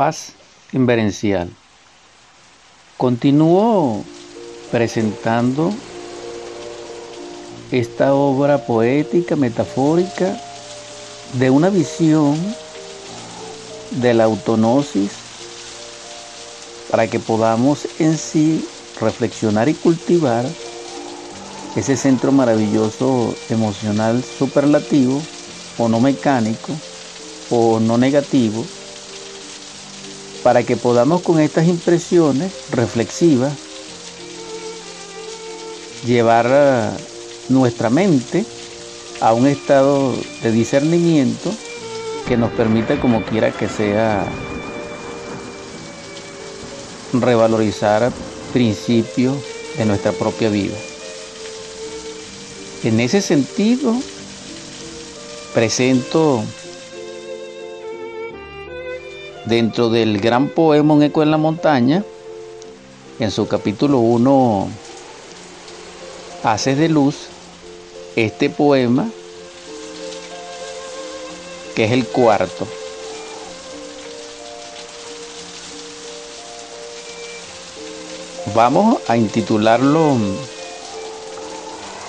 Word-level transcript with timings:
paz 0.00 0.32
inverencial. 0.72 1.50
Continúo 2.96 4.02
presentando 4.70 5.70
esta 7.70 8.14
obra 8.14 8.64
poética, 8.64 9.36
metafórica, 9.36 10.40
de 11.34 11.50
una 11.50 11.68
visión 11.68 12.34
de 13.90 14.14
la 14.14 14.24
autonosis 14.24 15.12
para 16.90 17.06
que 17.06 17.20
podamos 17.20 17.86
en 17.98 18.16
sí 18.16 18.66
reflexionar 19.02 19.68
y 19.68 19.74
cultivar 19.74 20.46
ese 21.76 21.94
centro 21.98 22.32
maravilloso 22.32 23.34
emocional 23.50 24.24
superlativo 24.24 25.20
o 25.76 25.90
no 25.90 26.00
mecánico 26.00 26.72
o 27.50 27.78
no 27.80 27.98
negativo 27.98 28.64
para 30.42 30.62
que 30.64 30.76
podamos 30.76 31.22
con 31.22 31.40
estas 31.40 31.66
impresiones 31.66 32.52
reflexivas 32.70 33.52
llevar 36.06 36.92
nuestra 37.48 37.90
mente 37.90 38.44
a 39.20 39.34
un 39.34 39.46
estado 39.46 40.14
de 40.42 40.50
discernimiento 40.50 41.52
que 42.26 42.36
nos 42.36 42.50
permita 42.52 42.98
como 43.00 43.22
quiera 43.22 43.50
que 43.50 43.68
sea 43.68 44.24
revalorizar 47.12 48.10
principios 48.52 49.36
de 49.76 49.84
nuestra 49.84 50.12
propia 50.12 50.48
vida. 50.48 50.76
En 52.82 53.00
ese 53.00 53.20
sentido, 53.20 53.94
presento 55.52 56.42
dentro 59.46 59.88
del 59.88 60.20
gran 60.20 60.48
poema 60.48 60.94
Un 60.94 61.02
eco 61.02 61.22
en 61.22 61.30
la 61.30 61.36
montaña, 61.36 62.04
en 63.18 63.30
su 63.30 63.46
capítulo 63.48 63.98
1, 63.98 64.68
Haces 66.42 66.78
de 66.78 66.88
luz, 66.88 67.26
este 68.16 68.48
poema, 68.48 69.08
que 71.74 71.84
es 71.84 71.92
el 71.92 72.06
cuarto. 72.06 72.66
Vamos 78.54 78.98
a 79.06 79.16
intitularlo 79.16 80.16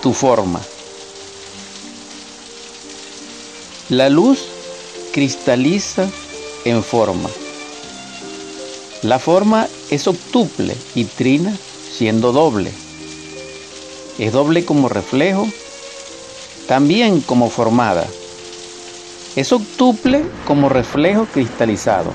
Tu 0.00 0.12
forma. 0.12 0.60
La 3.88 4.08
luz 4.08 4.38
cristaliza 5.12 6.08
en 6.64 6.82
forma. 6.82 7.28
La 9.02 9.18
forma 9.18 9.68
es 9.90 10.06
octuple 10.06 10.76
y 10.94 11.04
trina 11.04 11.56
siendo 11.90 12.32
doble. 12.32 12.72
Es 14.18 14.32
doble 14.32 14.64
como 14.64 14.88
reflejo, 14.88 15.48
también 16.68 17.20
como 17.20 17.50
formada. 17.50 18.06
Es 19.34 19.52
octuple 19.52 20.24
como 20.46 20.68
reflejo 20.68 21.26
cristalizado, 21.26 22.12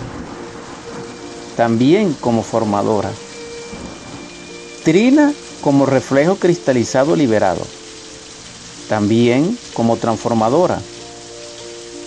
también 1.57 2.13
como 2.13 2.43
formadora. 2.43 3.11
Trina 4.83 5.33
como 5.61 5.85
reflejo 5.85 6.37
cristalizado 6.37 7.15
liberado, 7.15 7.65
también 8.87 9.57
como 9.73 9.97
transformadora. 9.97 10.79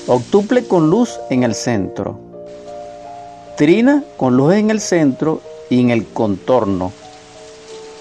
Octuple 0.07 0.67
con 0.67 0.89
luz 0.89 1.21
en 1.29 1.43
el 1.43 1.55
centro. 1.55 2.30
Con 4.17 4.39
luz 4.39 4.55
en 4.55 4.71
el 4.71 4.81
centro 4.81 5.43
y 5.69 5.81
en 5.81 5.91
el 5.91 6.07
contorno. 6.07 6.95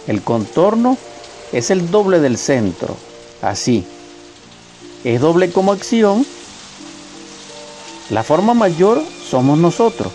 El 0.07 0.21
contorno 0.21 0.97
es 1.51 1.69
el 1.69 1.91
doble 1.91 2.21
del 2.21 2.37
centro, 2.37 2.95
así. 3.41 3.83
Es 5.03 5.19
doble 5.19 5.51
como 5.51 5.73
acción. 5.73 6.25
La 8.09 8.23
forma 8.23 8.53
mayor 8.53 9.03
somos 9.29 9.57
nosotros. 9.57 10.13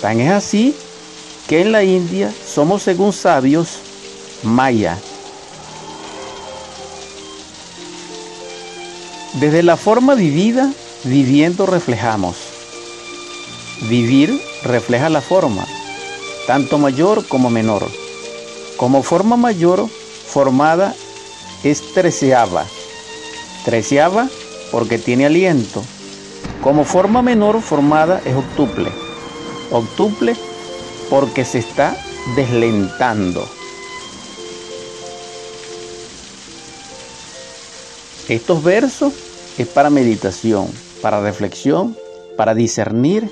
Tan 0.00 0.18
es 0.20 0.32
así 0.32 0.74
que 1.46 1.60
en 1.60 1.72
la 1.72 1.84
India 1.84 2.32
somos 2.46 2.82
según 2.82 3.12
sabios 3.12 3.80
maya. 4.42 4.96
Desde 9.34 9.62
la 9.62 9.76
forma 9.76 10.14
vivida, 10.14 10.72
viviendo 11.04 11.66
reflejamos. 11.66 12.43
Vivir 13.88 14.40
refleja 14.62 15.10
la 15.10 15.20
forma, 15.20 15.66
tanto 16.46 16.78
mayor 16.78 17.26
como 17.28 17.50
menor. 17.50 17.86
Como 18.76 19.02
forma 19.02 19.36
mayor, 19.36 19.88
formada 20.26 20.94
es 21.62 21.92
treceava. 21.92 22.64
Treceava 23.64 24.28
porque 24.72 24.98
tiene 24.98 25.26
aliento. 25.26 25.82
Como 26.62 26.84
forma 26.84 27.20
menor 27.20 27.60
formada 27.60 28.22
es 28.24 28.34
octuple. 28.34 28.90
Octuple 29.70 30.34
porque 31.10 31.44
se 31.44 31.58
está 31.58 31.96
deslentando. 32.36 33.46
Estos 38.28 38.62
versos 38.64 39.12
es 39.58 39.68
para 39.68 39.90
meditación, 39.90 40.68
para 41.02 41.20
reflexión, 41.20 41.94
para 42.38 42.54
discernir, 42.54 43.30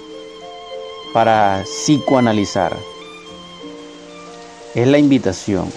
para 1.12 1.62
psicoanalizar. 1.64 2.76
Es 4.74 4.86
la 4.86 4.98
invitación. 4.98 5.70